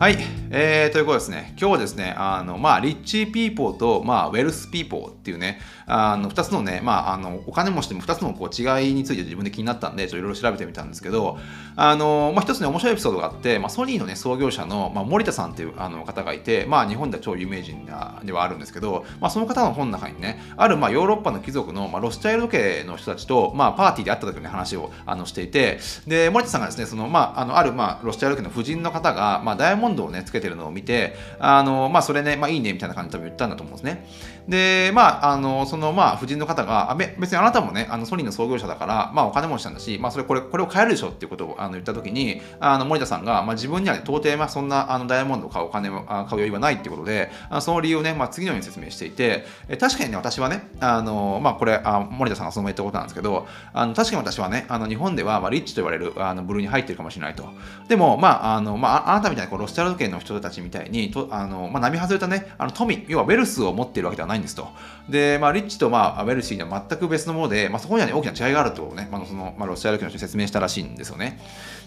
[0.00, 0.16] はい、
[0.50, 11.38] えー、ということですね、今日はですね、あのまあ、 rich people と、まあ、 wealth people っていうね、あの2つのね、まあ、あのお金持ちでも2つのこう違いについて自分で気になったんで、いろいろ調べてみたんですけど、
[11.76, 17.84] あのまあ、1つね、面白いエピソードがあって、まあ、ソニーの、ね、創業者の、まあ、盛田さんっていうあの方がいて、まあ、日本では超有名人
[18.24, 34.06] ではあるんですけど、まあ、その方の本の中にね、ある、まあ、ヨーロッパの貴族の、まあ、ロスチャイルド家の人たちと、まあ、パーティーで会った時の話をあのしていて、で森田さんがですね、そのまあ、あのある、まあ、ロスチャイルド家の夫人の方が、まあ、ダイヤモンドをね、つけてるのをを見て、あの、まあ、それね、まあ、いいねみたいな感じで多分言ったんだと思うんですね。
[34.48, 57.48] で、まあ、あの、その、まあ、夫人の方が、あ別にあなたもね、あのソニーの創業者だから、まあ、お金持ちなんだし、まあ、それ、これ、これを買えるでしょっていうことをあの言ったときに、あの、森田さんが、まあ、自分には、ね、到底、まあ、そんな、あの、ダイヤモンドを買うお金を買う余裕はないっていうことで、あのその理由をね、まあ、次のように説明していて、え確かにね、私はね、あの、まあ、これ、あ森田さんがそのまま言ったことなんですけど、あの、確かに私はね、あの、日本では、まあ、リッチと言われる、あの、部類に入ってるかもしれないと。
[57.88, 64.68] でも、まあ、あの、まあ、あなたみたいに、こう、ロスチャルド系の人たちみたいに、とあの、まあ、並外れたね、あの、富、要はウェルスを持っているわけではないんですと。
[65.08, 71.40] で、まあ、リッチと、まあ、ウェルシーには全く別のもので、まあ、そこには、ね、大きな違いがあるとね、まあ、その、まあ、ロシア領の人に説明したらしいんですよね。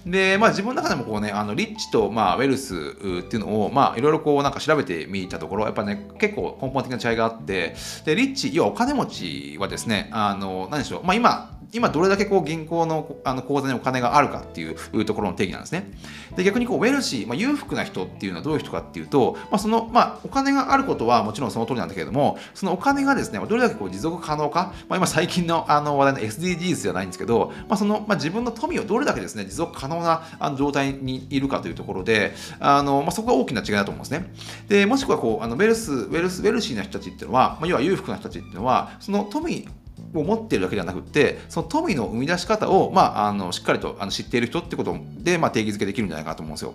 [0.06, 15.92] で、まあ、自分の中でもこうね、あのリッチと、まあ、ウェルスっていうのを、まあ、いろいろこう、なんか調べてみたところ、やっぱね、結構根本的な違いがあって、で、リッチ、要はお金持ちはですね、あの、何でしょう、まあ、今、今どれだけこう銀行のあの口座にお金があるかっていうところの定義なんですね。
[16.36, 34.34] で逆にこうウェルシー、まあ、裕福な人っていうのはどういう人かっていうと、まあ、そのまあ、お金があることはもちろんその通りなんだけれども、そのお金がですね、どれだけこう持続可能か、まあ、今最近のあの話題の SDGs じゃないんですけど、まあ、そのまあ、自分の富をどれだけですね、持続可能なあの状態にいるかというところで、あのまあ、そこが大きな違いだと思うんですね。
[34.68, 39.68] でもしくはこうあの wealth wealth wealthy な人たちっていうのは、まあ、要は裕福な人たちっていうのは、その富
[40.14, 46.74] を持っているだけではなくてその富の生み出し方を、まあ、あのしっかりとあの知っている人ってことで、まあ、定義づけできるんじゃないかなと思うんですよ。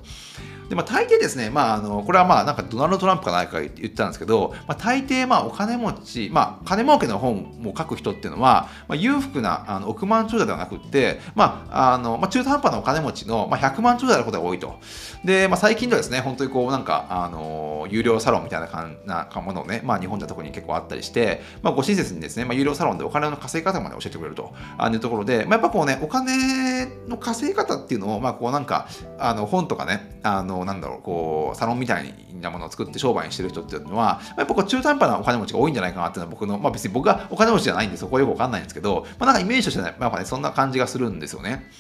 [0.68, 14.78] で、まあ、大抵ですね、まあ、あのこれはまあなんかドナルド・トランプか何か言ってたんですけど、まあ、大抵まあお金持ち、まあ、金儲けの本を書く人っていうのは、まあ、裕福なあの億万長者ではなくて、まああのまあ、中途半端なお金持ちの、まあ、100万長者であることが多いと。
[15.24, 24.54] で、まあ、最近ではですね、本当にこうなんか、あの有料サロンみたいな感なものをね、まあ、日本では特に結構あったりして、まあ、ご親切にですね、まあ、有料サロンでお金の稼ぎ方まで教えてくれると
[24.90, 41.70] いうところで、まあ、やっぱこうね、お金の稼ぎ方っていうのを、まあ、こうなんか、あの本とかね、あのなんだろう、こう、サロンみたいなものを作って商売にしてる人っていうのは、やっぱこう中途半端なお金持ちが多いんじゃないかなっていうのは僕の、まあ別に僕がお金持ちじゃないんでそこはよくわかんないんですけど、まあなんかイメージとしてね、やっぱね、そんな感じがするんですよね。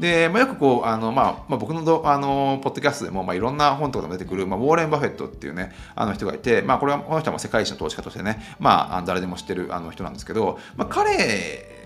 [0.00, 11.79] で、まあ、よくこう、あの、まあ、まあ、僕のどあのポッドキャストでも、まあ、いろんな本とかでも出てくる、まあ、ウォーレン・バフェットっていうね、あの人がいて、まあ、これは、この人は世界一の投資家としてね、まあ、誰でも知ってるあの人なんですけど、まあ、彼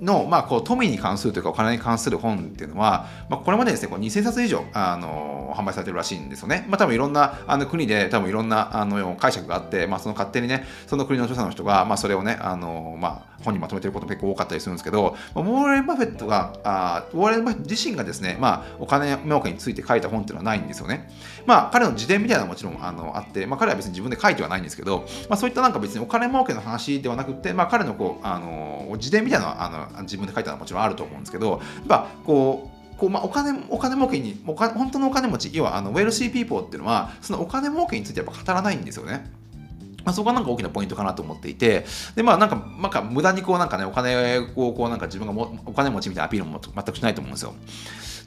[0.00, 6.66] の、まあ、こう富に関するというかお金に関する本っていうのは、まあ、これまでですねこう2000冊以上あの販売されてるらしいんですよね。
[6.68, 21.08] まあ、多分いろんなあの国で多分いろんなあの解釈があって、まあ、その勝手にねその国の著者の人が、まあ、それをねあの、まあ、本にまとめてることも結構多かったりするんですけど、ウォーレン・バフェットがあウォーレン・バフェット自身がですね、まあ、お金儲けについて書いた本っていうのはないんですよね。
[21.46, 39.30] まあ、彼の自伝みたいなのももちろんあのあって、まあ、彼は別に自分で書いてはないんですけど、まあ、そういったなんか別にお金儲けの話ではなくて、まあ、彼のこうあの自伝みたいなのはあの自分で書いたのはもちろんあると思うんですけど、やっぱこう、こうまあ、お金お金儲けにお金本当のお金持ち要はあの wealthy people っていうのはそのお金儲けについてやっぱ語らないんですよね。
[40.08, 41.84] まあ、そこがなんか大きなポイントかなと思っていて、
[42.16, 47.54] で、まあなんか、なんか無駄にこうなんかね、お金をこうなんか自分がもお金持ちみたいなアピールも全くしないと思うんですよ。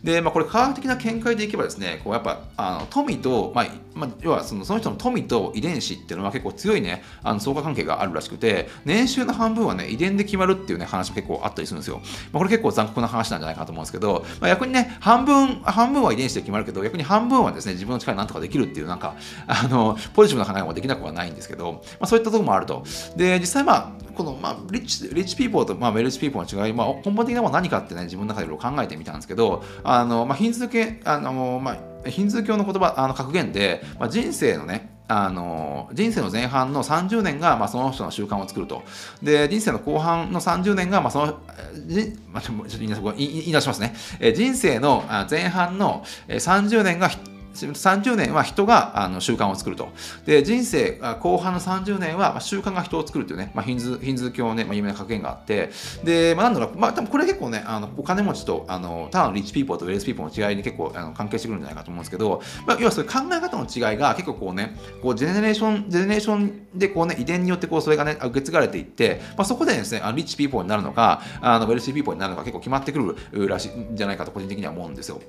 [0.04, 12.02] で、まあ、これ科学的な見解でいけばですね、こうやっぱあの富と、まあまあ、要はそのその人の富と遺伝子っていうのは結構強いね、あの相関関係があるらしくて、年収の半分はね、遺伝で決まるっていうね、話も結構あったりするんですよ。
[12.32, 19.16] まあ、これ結構残酷な話なんじゃないかなと思うんですけど、まあ、逆にね、半分、半分は遺伝子で決まるけど、逆に半分はですね、自分の力なんとかできるっていう、なんか、
[19.48, 22.84] あの、ポジティブな考えもできなくはないんですけど、まあ、そういったところもあると。
[23.16, 38.84] で、実際まあ、この、まあ、 rich、rich people と、まあ、 wealthy people の違い、まあ、根本的なものは何かってね、自分の中でいろいろ考えてみたんですけど、あの、まあ、ヒンズー系、あの、まあ、ヒンズー教の言葉、あの格言で、まあ、人生のね、あの人生の前半の30年が、まあ、その人の習慣を作ると。
[39.22, 41.40] で、人生の後半の30年が、まあ、その、
[41.86, 43.94] じまあ、ちょっと言い直しますね。
[44.22, 47.10] え人生の前半の30年が
[47.54, 49.90] 30年は人があの習慣を作ると。
[50.26, 55.70] で、人生後半の30年は習慣が人を作るというね、まあ、ヒンズヒンズー教のね、まあ、有名な格言があって、
[56.04, 75.22] で、まあ、なんだろう、まあ、多分これ結構ね、あのお金持ちと、あの、ただの rich people と wealth people の違いに結構あの関係してくるんじゃないかと思うんですけど、まあ、要はそういう考え方の違いが結構こうね、こうジェネレーション、ジェネレーションでこうね遺伝によってこうそれがね受け継がれていって、まあ、そこでですねあの rich people になるのかあの wealthy people になるのか結構決まってくるらしいんじゃないかと個人的には思うんですよ。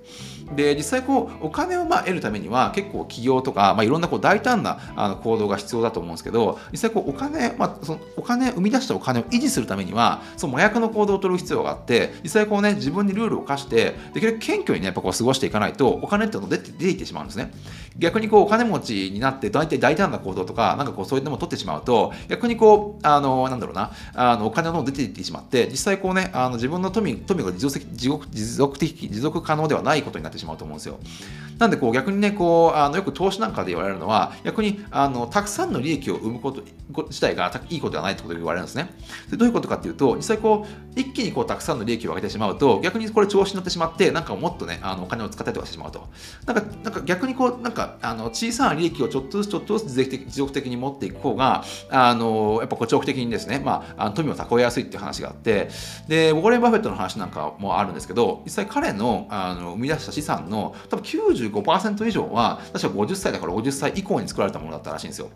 [0.54, 17.52] で実際こうお金をまあ得るためには結構起業とか、まあ、いろんなこう大胆なあの行動が必要だと思うんですけど実際こうお金、まあ、そのお金生み出したお金を維持するためにはその麻薬の行動を取る必要があって実際こうね自分にルールを課してできるだけ謙虚にねやっぱこう過ごしていかないとお金っていうの出て出ていってしまうんですね。
[17.98, 30.98] 逆にこうお金持ちになって大体大胆な行動とかなんかこうそういうのも取ってしまうと逆にこうあのなんだろうなあのお金の出ていってしまって実際こうねあの自分の富富が持続持続的持続可能ではないことになってしまうと思うんですよ。
[31.58, 36.62] なんでこう逆にねこうあのよく投資なんかで言われるのは逆にあのたくさんの利益を生むこと
[37.08, 38.90] 自体がいいことではないってことで言われるんですね。
[39.30, 46.08] でどういうことかっていうと実際こう一気にこうたくさんの利益を上げてしまうと逆にこれ調子に乗ってしまってなんかもっとねあのお金を使ったりとかしてしまうと。
[46.46, 51.21] なんかなんか逆にこうなんかあの小さな利益をちょっとずつちょっとずつ持続的に持っていく。
[51.22, 55.68] 方があのやっぱこう長期的にですね、まあ、富を蓄えやすいっていう話があって
[56.08, 65.30] でウォーレン・バフェットの話なんかもあるんですけど実際彼のあの生み出した資産の多分95%以上は確か50歳だから50歳以降に作られたものだったらしいんですよ。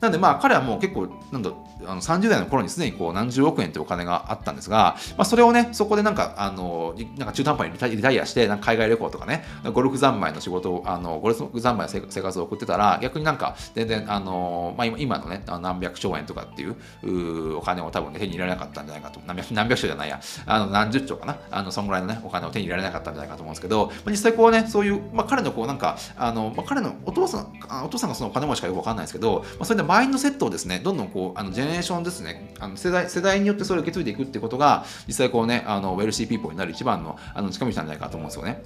[0.00, 1.50] なんでまあ彼はもう結構なんだ
[1.86, 27.52] あの30代の頃にすでにこう何十億円というお金があったんですが、まあ、それをねそこでなんかあのなんか中途半端にリタイアしてなんか海外旅行とかねゴルフ三昧の仕事をあのゴルフ三昧の生活を送ってたら逆になんか全然あの、まあ、今のね何百兆円とかっていうお金を多分、ね、手に入れられなかったんじゃないかと何百何百兆じゃないやあの何十兆かなあのそんぐらいのねお金を手に入れられなかったんじゃないかと思うんですけど、まあ、実際こうねそういう、まあ、彼のこうなんかあの、まあ、彼のお父さん
[27.84, 38.62] お父さんがそのお金持ちかよくわかんないですけど、まあ、それでマインドセットをですねどんどんこうあのジェネレーションですねあの世代世代によってそれを受け継いでいくってことが実際こうねあの wealthy people になる一番のあの近道なんじゃないかと思うんですよね。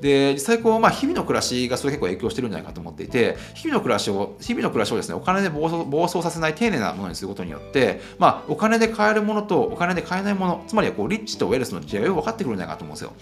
[0.00, 13.12] で実際こう、まあ、日々の暮らしがそれ結構影響してるんじゃないかと思っていて日々の暮らしを日々の暮らしをですねお金で暴走暴走させない丁寧なものにすることによって、まあ、お金で買えるものとお金で買えないものつまりこうリッチとウェルスの違いを分かってくるんじゃないかと思うんですよ。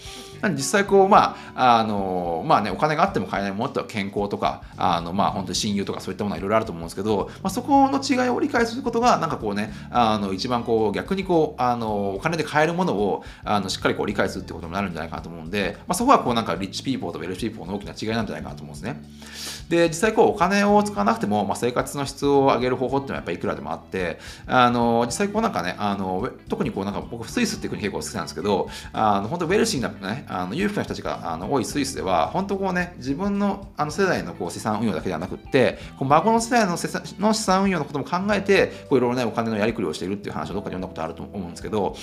[0.41, 19.01] なんで実際こうまああのまあねお金があっても買えないものって健康とかあのまあ本当に親友とかそういったものはいろいろあると思うんですけど、まあ、そこの違いを理解することがなんかこうねあの一番こう逆にこうあのお金で買えるものをあのしっかりこう理解するってことになるんじゃないかなと思うんで、まあ、そこはこうなんかリッチピーポーとウェルシーポーの大きな違いなんじゃないかなと思うんですね。
[19.69, 36.77] で実際こうお金を使わなくても、まあ、生活の質を上げる方法っていうのはやっぱりいくらでもあってあの実際こうなんかねあの特にこうなんか僕スイスっていう国結構好きなんですけどあの本当ウェルシーなねあの裕福な人たちがあの多いスイスでは本当こうね自分のあの世代のこう資産運用だけではなくってこう孫の世代の
[37.19, 41.95] の資産運用のことも考えてこういろいろねお金のやりくりをしているっていう話をどっかで読んだことあると思うんですけど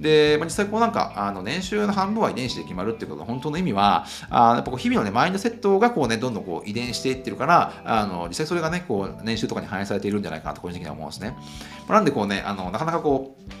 [0.00, 11.36] で、まあ、実際こうなんかあの年収の半分は遺伝子で決まるっていうことの本当の意味はあやっぱこう日々のねマインドセットがこうねどんどんこう遺伝していってるからあの実際それがねこう年収とかに反映されているんじゃないかなと個人的には思うんですね。
[11.88, 13.57] なんでこうねあのなかなかこう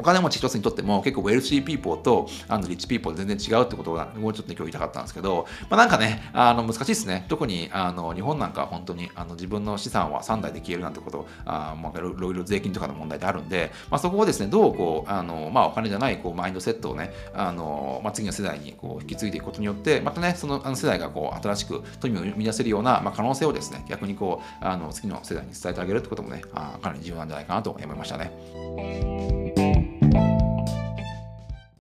[0.00, 29.69] お金持ち一つにとっても結構 wealthy people とあの rich people 全然違うってことがもうちょっと、ね、今日言いたかったんですけど、まあ、なんかねあの難しいですね特にあの日本なんか本当にあの自分の資産は3代で消えるなんてことあ、まあ、いろいろ税金とかの問題であるんで、まあ、そこをですねどうこうあの、まあ、お金じゃないこうマインドセットをねあの、まあ、次の世代にこう引き継いでいくことによってまたねそのあの世代がこう新しく富を生み出せるような、まあ、可能性をですね逆にこうあの次の世代に伝えてあげるってこともねあかなり重要なんじゃないかなと思いましたね。